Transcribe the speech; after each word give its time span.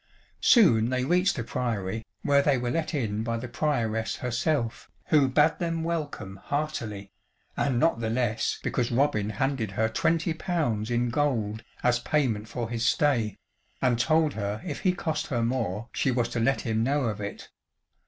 Soon 0.41 0.89
they 0.89 1.05
reached 1.05 1.35
the 1.35 1.43
Priory, 1.43 2.03
where 2.23 2.41
they 2.41 2.57
were 2.57 2.71
let 2.71 2.91
in 2.95 3.21
by 3.21 3.37
the 3.37 3.47
Prioress 3.47 4.15
herself, 4.15 4.89
who 5.09 5.27
bade 5.27 5.59
them 5.59 5.83
welcome 5.83 6.37
heartily, 6.37 7.11
and 7.55 7.79
not 7.79 7.99
the 7.99 8.09
less 8.09 8.57
because 8.63 8.89
Robin 8.91 9.29
handed 9.29 9.73
her 9.73 9.87
twenty 9.87 10.33
pounds 10.33 10.89
in 10.89 11.09
gold 11.11 11.63
as 11.83 11.99
payment 11.99 12.47
for 12.47 12.67
his 12.67 12.83
stay, 12.83 13.37
and 13.79 13.99
told 13.99 14.33
her 14.33 14.59
if 14.65 14.79
he 14.79 14.91
cost 14.91 15.27
her 15.27 15.43
more, 15.43 15.87
she 15.93 16.09
was 16.09 16.29
to 16.29 16.39
let 16.39 16.61
him 16.61 16.81
know 16.81 17.03
of 17.03 17.21
it. 17.21 17.49